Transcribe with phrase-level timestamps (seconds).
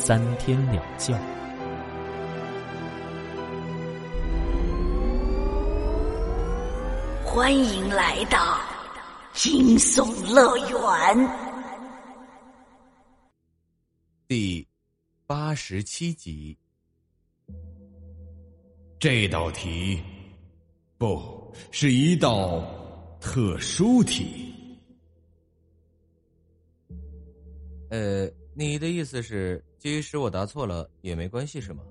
[0.00, 1.12] 三天两觉。
[7.24, 8.60] 欢迎来到
[9.32, 11.28] 惊悚乐园
[14.28, 14.64] 第
[15.26, 16.56] 八十七集。
[19.00, 20.00] 这道题。
[20.96, 22.64] 不是一道
[23.20, 24.54] 特殊题。
[27.90, 31.82] 呃，你的意思是，即使我答错了也没关系，是吗？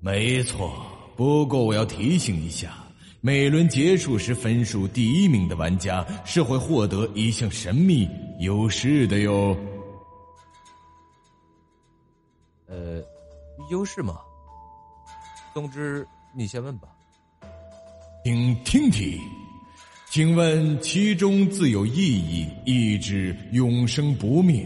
[0.00, 0.72] 没错。
[1.16, 2.72] 不过我要提醒一下，
[3.20, 9.56] 每轮结束时分数第一名的玩家是会获得一项神秘优势的哟。
[12.68, 13.02] 呃，
[13.70, 14.20] 优势吗？
[15.52, 16.88] 总之，你先问吧。
[18.24, 19.18] 请听题，
[20.10, 24.64] 请问其中自有意义，意志永生不灭，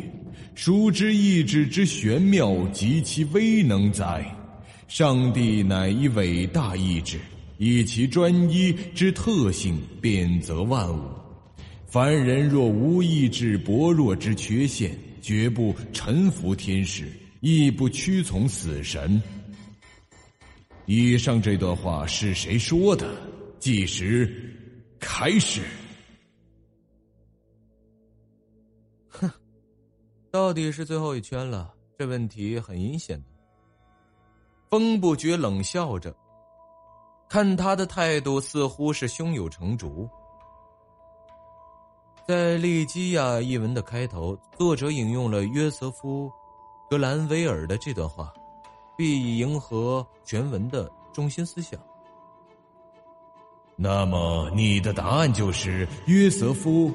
[0.55, 4.25] 熟知意志之玄妙及其威能哉？
[4.87, 7.19] 上帝乃一伟大意志，
[7.57, 11.01] 以其专一之特性变则万物。
[11.87, 17.05] 凡人若无意志薄弱之缺陷，绝不臣服天使，
[17.41, 19.21] 亦不屈从死神。
[20.85, 23.17] 以上这段话是谁说的？
[23.59, 24.55] 计时
[25.01, 25.63] 开始。
[30.33, 31.75] 到底是最后一圈了。
[31.99, 33.27] 这问题很阴险的。
[34.71, 36.13] 风不觉冷笑着，
[37.29, 40.09] 看他的态度似乎是胸有成竹。
[42.27, 46.29] 在利基亚一文的开头，作者引用了约瑟夫·
[46.89, 48.33] 格兰维尔的这段话，
[48.97, 51.79] 必以迎合全文的中心思想。
[53.77, 56.91] 那么你的答案就是约瑟夫，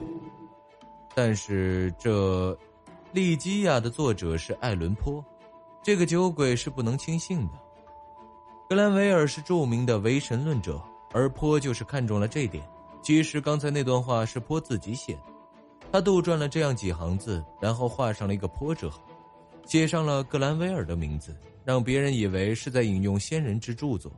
[1.13, 2.57] 但是这
[3.12, 5.23] 利基亚的作者是艾伦坡，
[5.84, 7.53] 这个酒鬼是不能轻信的。
[8.69, 10.81] 格兰维尔是著名的唯神论者，
[11.13, 12.63] 而坡就是看中了这点。
[13.01, 15.23] 其实刚才那段话是坡自己写的，
[15.91, 19.01] 他杜撰了这样几行字，然后画上了一个坡字号，
[19.66, 24.12] 写上了格兰维尔的名字，让别人以为是在引用先人之著作，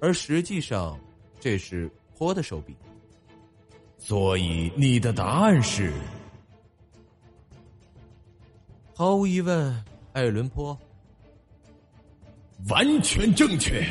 [0.00, 0.98] 而实际上
[1.38, 1.90] 这是。
[2.20, 2.76] 坡的手笔，
[3.96, 5.90] 所以你的答案是？
[9.00, 10.78] 毫无疑问，艾伦坡。
[12.68, 13.82] 完全正确。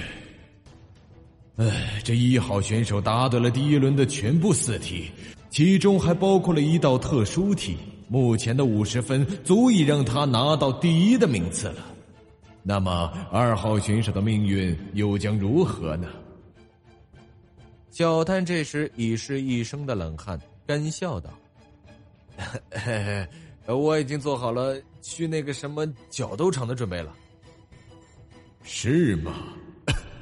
[1.56, 5.10] 哎，这一号选手答对了第一轮的全部四题，
[5.50, 7.76] 其中还包括了一道特殊题。
[8.08, 11.84] 目前的五十分足以让他拿到第一的名次了。
[12.62, 16.08] 那么，二号选手的命运又将如何呢？
[17.90, 21.32] 小探这时已是一身的冷汗，干笑道
[23.78, 27.16] ：“我已经做好了去那个什么角斗场的准备了。”
[28.64, 29.34] 是吗？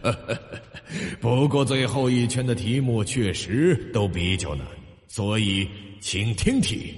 [1.20, 4.66] 不过最后一圈的题目确实都比较难，
[5.08, 5.68] 所以
[6.00, 6.94] 请听题。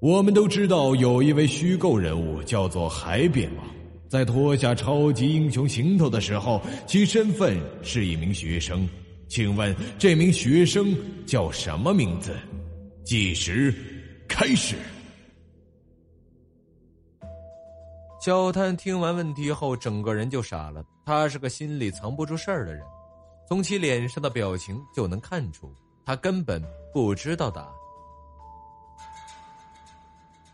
[0.00, 3.66] 我们都知道有一位虚构人物叫做海扁王，
[4.08, 8.88] 在脱下超级英雄行头的时候，其身份是一名学生。
[9.28, 12.34] 请问这名学生叫什么名字？
[13.04, 13.72] 计时
[14.26, 14.74] 开始。
[18.20, 20.84] 小探听完问题后，整个人就傻了。
[21.04, 22.84] 他是个心里藏不住事儿的人，
[23.48, 25.72] 从其脸上的表情就能看出，
[26.04, 26.62] 他根本
[26.92, 27.70] 不知道答案。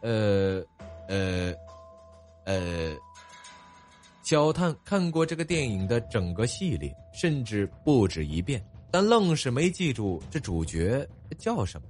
[0.02, 0.64] 呃，
[1.08, 1.54] 呃，
[2.44, 2.96] 呃。
[4.22, 11.06] 小探看过这个电影的整个系列，甚至不止一遍，但愣是没记住这主角
[11.38, 11.86] 叫什么。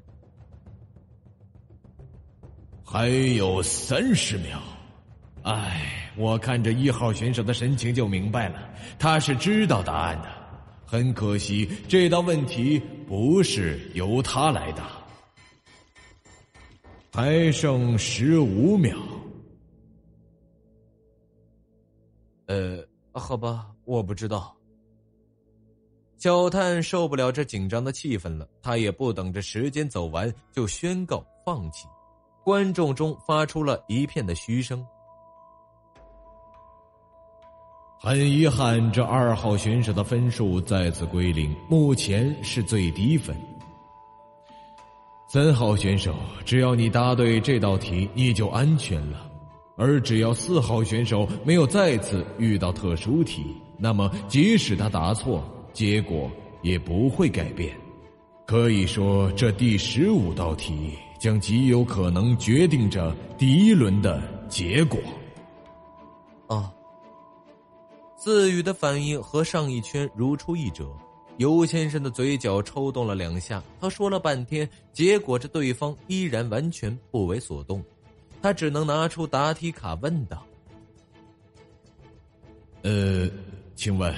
[2.85, 4.61] 还有三十秒，
[5.45, 10.29] 哎，我看着一号选手的神情就明白了，他是知道答案的。
[10.87, 14.91] 很可惜，这道问题不是由他来答。
[17.13, 18.97] 还剩十五秒。
[22.47, 22.83] 呃，
[23.13, 24.57] 好吧，我不知道。
[26.17, 31.87] 小探受不了这紧张的气氛了，他也不等着时间走完就宣告放弃。
[32.43, 34.85] 观众中发出了一片的嘘声。
[38.05, 43.35] 很遗憾，这二号选手的分数再次归零，目前是最低分。
[45.27, 46.15] 三号选手，
[46.45, 49.17] 只要你答对这道题，你就安全了；
[49.79, 53.43] 而只要四号选手没有再次遇到特殊题，
[53.79, 55.43] 那么即使他答错，
[55.73, 56.31] 结果
[56.61, 57.75] 也不会改变。
[58.45, 65.01] 可以说，这第十五道题将极有可能决定着第一轮的结果。
[68.25, 70.91] 自语的反应和上一圈如出一辙。
[71.37, 77.85] 尤先生的嘴角抽动了两下，他说了半天，结果这对方依然完全不为所动，
[78.41, 80.43] 他只能拿出答题卡问道
[82.81, 83.29] ：“呃，
[83.77, 84.15] 请问，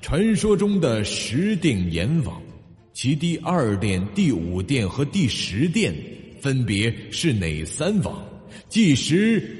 [0.00, 2.40] 传说中的十殿阎王，
[2.92, 5.92] 其第二殿、第五殿和第十殿
[6.40, 8.24] 分别是哪三王？
[8.68, 9.52] 计时。”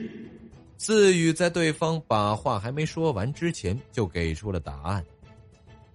[0.78, 5.04] 自语在对方把话还没说完之前，就给出了答案。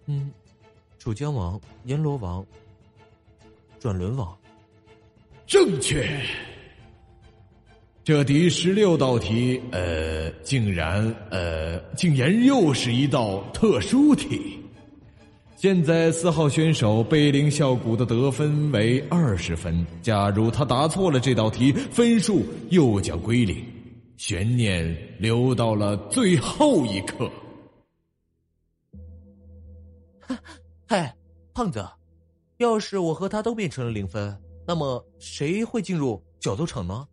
[0.06, 0.30] 嗯。
[1.00, 2.45] 楚江王、阎罗王、
[3.77, 4.33] 转轮王，
[5.45, 6.09] 正确。
[8.06, 14.57] 这第十六道题，呃，竟然，呃，竟然又是一道特殊题。
[15.57, 23.62] 现在四号选手贝林笑谷的得分为二十分，假如他答错了这道题，分数又将归零，
[24.18, 24.86] 悬念
[25.19, 27.30] 留到了最后一刻。
[30.88, 31.15] 嗨，
[31.54, 31.86] 胖子，
[32.57, 37.07] 要是我和他都变成了零分，那么谁会进入角斗场呢？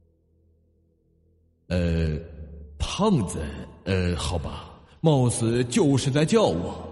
[1.68, 2.18] 呃，
[2.78, 3.40] 胖子，
[3.84, 6.86] 呃，好吧，貌似就是在叫我。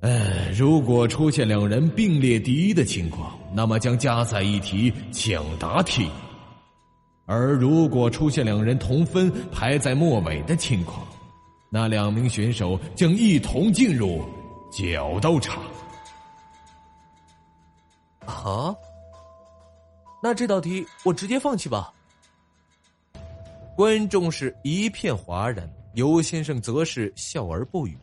[0.00, 6.08] 呃，如果出现两人并列第一的情况，那么将加赛一题抢答题；
[7.26, 11.06] 而如果出现两人同分排在末尾的情况，
[11.70, 14.22] 那两名选手将一同进入。
[14.76, 15.62] 角斗场
[18.26, 18.74] 啊！
[20.20, 21.92] 那这道题我直接放弃吧。
[23.76, 27.96] 观众是一片哗然，尤先生则是笑而不语。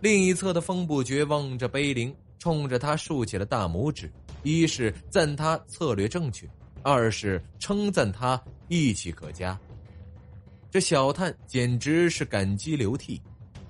[0.00, 4.10] 另一侧的风不觉望着碑林，冲着他竖起了大拇指，
[4.42, 6.48] 一是赞他策略正确，
[6.82, 9.58] 二是称赞他义气可嘉。
[10.70, 13.20] 这小探简直是感激流涕，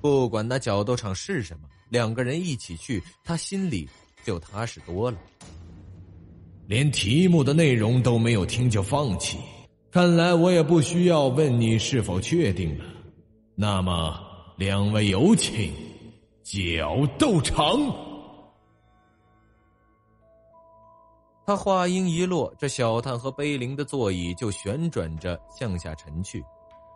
[0.01, 1.69] 不管那角斗场是什么。
[1.89, 3.89] 两个人一起去，他心里
[4.23, 5.19] 就踏实多了。
[6.67, 9.39] 连题目的内容都没有听就放弃，
[9.91, 12.85] 看来我也不需要问你是否确定了。
[13.57, 14.21] 那么，
[14.57, 15.73] 两位有请
[16.45, 18.10] 角斗场。
[21.50, 26.44] 他话音一落，这小探和碑林的座椅就旋转着向下沉去。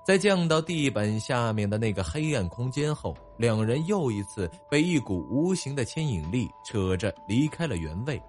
[0.07, 8.23] 在降到地板下面的那个黑暗空间后，两人又一次被一股无形的牵引力扯着离开了原位，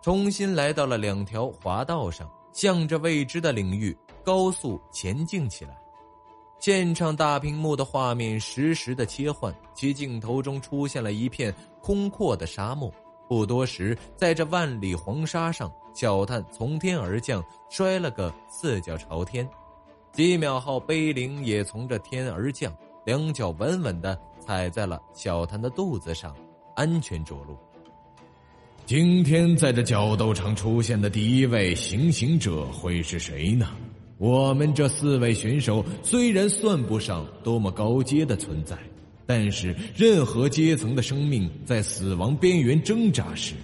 [0.00, 5.76] 重新来到了两条滑道上，向着未知的领域高速前进起来。
[6.58, 12.90] 现场大屏幕的画面实时的切换，其镜头中出现了一片空阔的沙漠。
[13.30, 19.48] 不多时，在这万里黄沙上，小探从天而降，摔了个四脚朝天。
[20.12, 26.34] 几秒后，碑林也从这天而降，两脚稳稳的踩在了小谭的肚子上，
[26.74, 27.56] 安全着陆。
[28.84, 33.68] 今天在这角斗场出现的第一位行刑者会是谁呢？
[34.18, 38.76] 我们这四位选手虽然算不上多么高阶的存在，
[39.32, 43.54] 但是任何阶层的生命在死亡边缘挣扎时，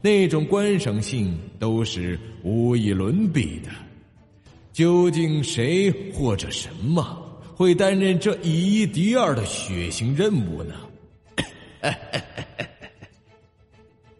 [0.00, 3.70] 那种观赏性都是无以伦比的。
[4.72, 7.22] 究竟谁或者什么
[7.54, 10.74] 会担任这以一敌二的血腥任务呢？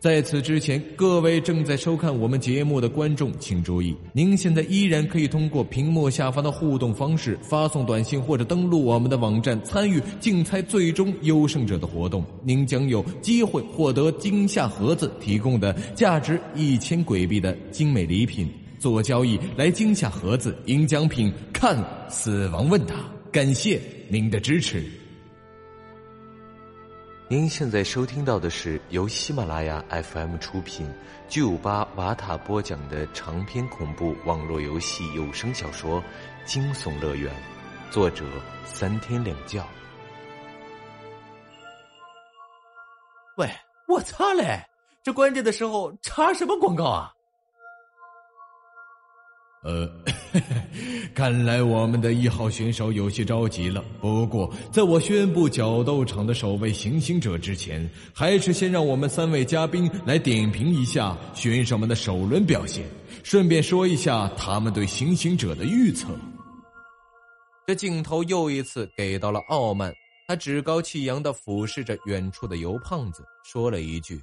[0.02, 18.50] 在此之前，各位正在收看我们节目的观众请注意，您现在依然可以通过屏幕下方的互动方式发送短信或者登录我们的网站参与竞猜最终优胜者的活动，您将有机会获得惊吓盒子提供的价值一千鬼币的精美礼品。
[18.80, 21.78] 做交易来惊吓盒子赢奖品，看
[22.08, 22.96] 死亡问答，
[23.30, 24.82] 感谢您的支持。
[27.32, 30.86] 您现在收听到的是由喜马拉雅 FM 出品、
[31.30, 35.98] 巨五八瓦塔播讲的长篇恐怖网络游戏有声小说
[36.44, 37.34] 《惊悚乐园》，
[37.90, 38.26] 作者
[38.66, 39.64] 三天两觉。
[43.38, 43.48] 喂，
[43.88, 44.62] 我擦嘞！
[45.02, 47.14] 这关键的时候插什么广告啊？
[49.62, 49.88] 呃，
[51.14, 53.84] 看来我们的一号选手有些着急了。
[54.00, 62.84] 不过，在我宣布角斗场的首位行刑者之前，还是先让我们三位嘉宾来点评一下选手们的首轮表现，
[63.22, 66.08] 顺便说一下他们对行刑者的预测。
[67.66, 69.92] 这镜头又一次给到了傲慢，
[70.26, 74.20] 他趾高气扬的俯视着远处的油胖子，说了一句：“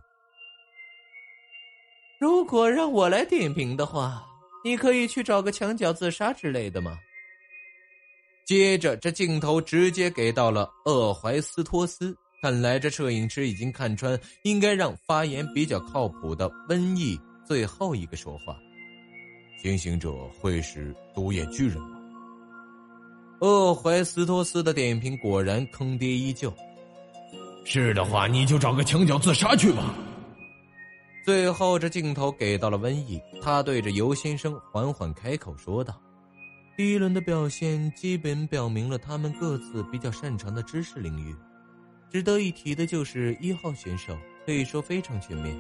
[2.20, 4.26] 如果让我来点评的话。”
[4.64, 6.98] 你可以去找个墙角自杀之类的吗？
[8.46, 12.16] 接着，这镜头直接给到了厄怀斯托斯。
[12.42, 18.58] 看来这摄影师已经看穿，应该让发言比较靠谱的瘟疫最后一个说话。
[19.62, 22.00] 行刑者会是独眼巨人吗？
[23.42, 26.54] 厄怀斯托斯的点评果然坑爹依旧。
[27.66, 29.94] 是的话，你就找个墙角自杀去吧。
[31.24, 36.02] 最后，这镜头给到了瘟疫，他对着尤先生缓缓开口说道
[36.76, 41.36] ：“第一轮的表现基本表明了他们各自比较擅长的知识领域。
[42.10, 45.56] 值得一提的就是一号选手可以说非常全面。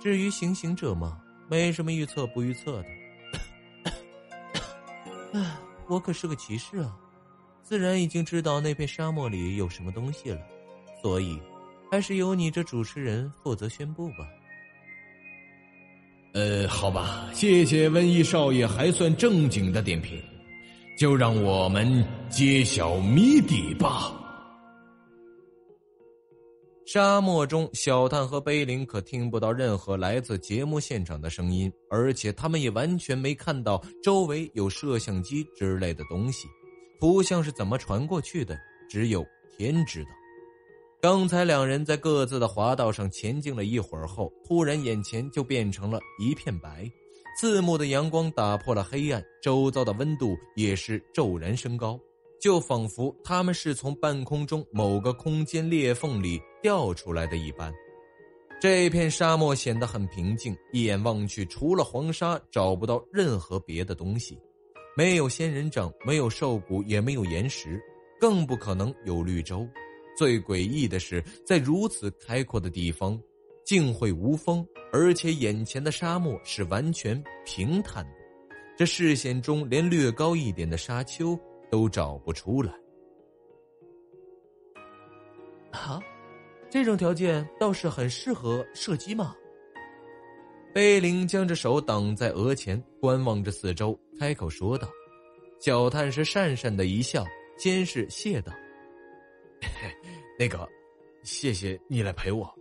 [0.00, 2.88] 至于行刑者嘛，没什么预测不预测的。
[5.32, 5.56] 唉，
[5.88, 6.96] 我可是个骑士啊，
[7.62, 10.38] 自然已经知道那片沙漠里有什么东西了。
[11.02, 11.40] 所以，
[11.90, 14.28] 还是由你这主持人负责宣布吧。”
[16.34, 20.18] 呃，好吧，谢谢瘟疫少爷，还算正经的点评，
[20.98, 24.18] 就让我们揭晓谜底吧。
[26.86, 36.48] 沙漠中，小探和碑林可听不到任何来自节目现场的声音，而且他们也完全没看到周围有摄像机之类的东西，
[36.98, 38.58] 图像是怎么传过去的，
[38.88, 39.22] 只有
[39.56, 40.10] 天知道。
[41.02, 46.88] 刚才两人在各自的滑道上前进了一会儿后，突然眼前就变成了一片白，
[47.36, 51.98] 刺目的阳光打破了黑暗，周遭的温度也是骤然升高，
[52.40, 57.74] 就仿佛他们是从半空中某个空间裂缝里掉出来的一般。
[58.60, 64.38] 这片沙漠显得很平静，一眼望去，除了黄沙，找不到任何别的东西，
[64.96, 67.82] 没有仙人掌，没有兽骨，也没有岩石，
[68.20, 69.66] 更不可能有绿洲。
[70.16, 73.20] 最诡异的是，在如此开阔的地方，
[73.64, 78.12] 竟会无风，而且眼前的沙漠是完全平坦的，
[78.76, 81.38] 这视线中连略高一点的沙丘
[81.70, 82.72] 都找不出来。
[85.70, 85.98] 啊，
[86.70, 89.34] 这种条件倒是很适合射击嘛。
[90.74, 94.88] 贝林将着手挡在额前，观望着四周，开口说道
[95.60, 97.24] ：“小探是讪讪的一笑，
[97.58, 98.52] 先是谢道。”
[100.42, 100.68] 那个，
[101.22, 102.52] 谢谢你来陪我。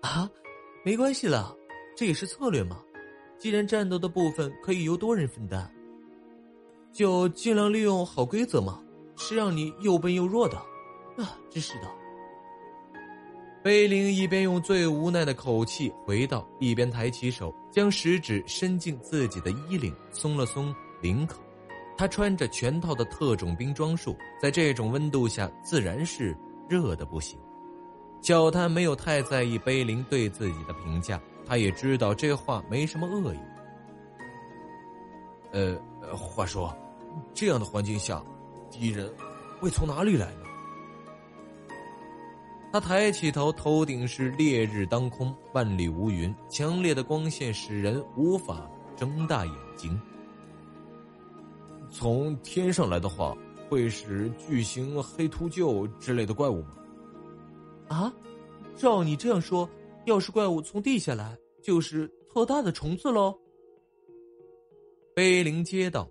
[0.00, 0.30] 啊，
[0.84, 1.56] 没关系了，
[1.96, 2.80] 这也是策略嘛。
[3.36, 5.68] 既然战斗的部分可以由多人分担，
[6.92, 8.80] 就尽量利用好规则嘛。
[9.16, 10.56] 是让你又笨又弱的，
[11.16, 11.90] 啊，真是的。
[13.64, 21.42] 贝林一边用最无奈的口气回道，一边抬起手，将食指伸进自己的衣领，松了松领口。
[21.96, 26.36] 他穿着全套的特种兵装束，在这种温度下自然是
[26.68, 27.38] 热的不行。
[28.20, 33.38] 小探没有太在意碑林对自己的评价，他也知道这话没什么恶意。
[35.52, 35.78] 呃，
[36.16, 36.76] 话说，
[37.32, 38.22] 这样的环境下，
[38.70, 39.08] 敌人
[39.60, 40.40] 会从哪里来呢？
[42.72, 49.98] 他抬起头，头顶是烈日当空，万里无云，强烈的光线使人无法睁大眼睛。
[51.98, 53.34] 从天上来的话，
[53.70, 56.76] 会是巨型黑秃鹫之类的怪物吗？
[57.88, 58.12] 啊，
[58.76, 59.66] 照你这样说，
[60.04, 63.34] 要是怪物从地下来，就是特大的虫子喽。
[65.14, 66.06] 碑林街道，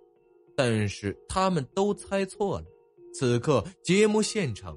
[0.55, 2.65] 但是他们都猜错了。
[3.13, 4.75] 此刻节目现场，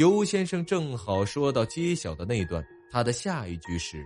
[0.00, 4.04] 尤先生正好说到揭晓的那段，他的下一句是：“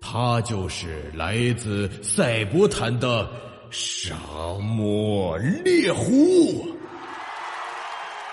[0.00, 3.30] 他就是来自赛博坦的。”
[3.70, 4.16] 沙
[4.62, 6.64] 漠猎狐，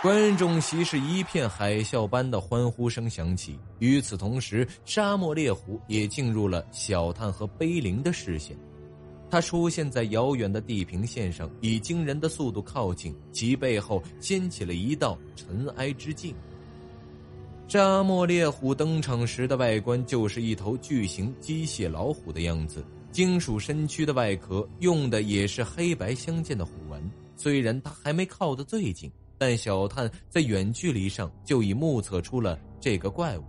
[0.01, 3.59] 观众席是一片海啸般的欢呼声响起。
[3.79, 8.55] 与此同时，沙漠猎狐也进入了小探和碑林的视线。
[9.29, 16.33] 它出现在遥远的地平线上，以惊人的速度靠近，其背后掀起了一道尘埃之境。
[17.67, 22.85] 沙漠猎虎登场时的外观就是一头巨型机械老虎的样子。
[23.15, 27.01] 金属身躯的外壳用的也是黑白相间的虎纹。
[27.37, 33.43] 虽然他还没靠得最近，但小探在远距离上就已目测出了这个怪物，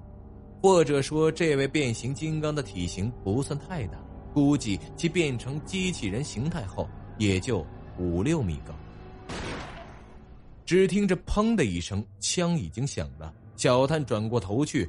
[0.62, 3.98] 或者说这位变形金刚的体型不算太大，
[4.32, 7.66] 估计其变成机器人形态后也就
[7.98, 8.72] 五六米高。
[10.64, 13.34] 只听着“砰”的一声，枪已经响了。
[13.56, 14.88] 小探转过头去，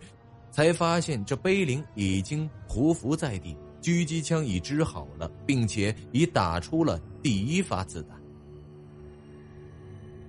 [0.52, 8.18] 才发现这碑林已经匍匐在地，狙击枪已支好了，并且已打出了第一发子弹。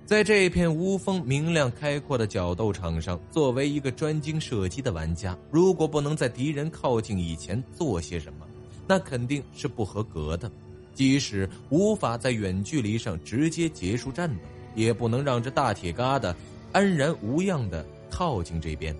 [0.05, 8.47] 在这片无风、明亮、开阔的角斗场上，作为一个专精射击的玩家，如果不能在敌人靠近以前做些什么，
[8.87, 10.51] 那肯定是不合格的。
[10.95, 14.41] 即使无法在远距离上直接结束战斗，
[14.73, 16.33] 也不能让这大铁疙瘩
[16.71, 18.95] 安然无恙的靠近这边。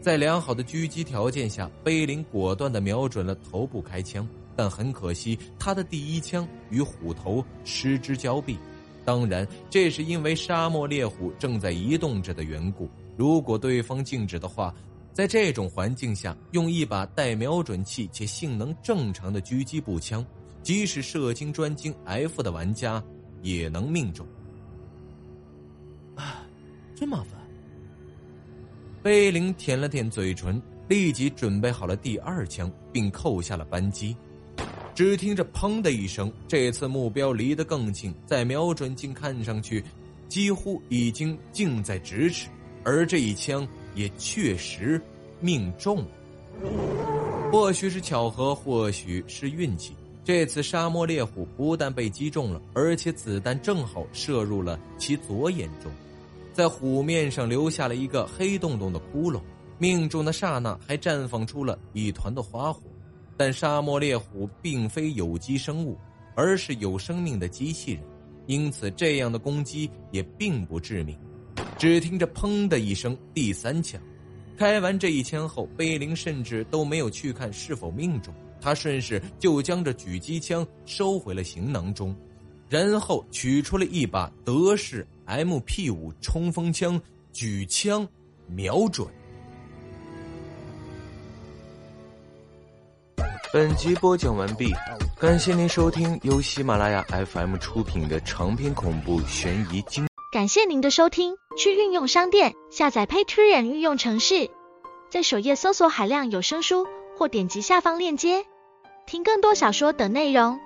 [0.00, 4.26] 在良好的狙击条件下，碑林果断的瞄准了头部开枪，
[4.56, 8.58] 但很可惜，他的第一枪与虎头失之交臂。
[9.04, 12.88] 当然，这是因为沙漠猎虎正在移动着的缘故。
[13.16, 14.74] 如果对方静止的话，
[15.12, 20.24] 在这种环境下，用一把带瞄准器且性能正常的狙击步枪，
[20.62, 23.02] 即使射精专精 F 的玩家
[23.42, 24.26] 也能命中。
[26.14, 26.42] 啊，
[26.94, 27.39] 真麻烦。
[29.02, 34.14] 碑林舔了舔嘴唇，立即准备好了第二枪，并扣下了扳机。
[34.94, 39.82] 只听着“砰”的一声，这次目标离得更近，在瞄准镜看上去，
[40.28, 42.48] 几乎已经近在咫尺，
[42.84, 45.00] 而这一枪也确实
[45.40, 46.04] 命中。
[47.50, 55.90] 或许是巧合，或许是运气，这次沙漠猎虎不但被击中了，而且子弹正好射入了其左眼中，
[56.52, 59.40] 在虎面上留下了一个黑洞洞的窟窿。
[59.78, 62.82] 命中的刹那，还绽放出了一团的花火。
[63.36, 65.96] 但沙漠猎虎并非有机生物，
[66.34, 68.02] 而是有生命的机器人，
[68.46, 71.16] 因此这样的攻击也并不致命。
[71.78, 73.98] 只听着“砰”的一声，第三枪。
[74.58, 82.14] 开完这一枪后，碑林甚至都没有去看是否命中，他顺势就将这狙击枪收回了行囊中，
[82.68, 87.00] 然后取出了一把德式 MP 五冲锋枪，
[87.32, 88.06] 举枪
[88.46, 89.06] 瞄准。
[93.52, 94.72] 本集播讲完毕，
[95.20, 100.06] 感谢您收听由喜马拉雅 FM 出品的长篇恐怖悬疑惊。
[100.32, 104.50] 感谢您的收听，去运用商店下载 Patreon 运用城市，
[105.10, 108.44] 在首页搜索海量有声书，或点击下方链接
[109.06, 110.60] 听更多小说等内容。